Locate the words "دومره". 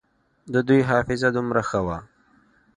1.35-1.61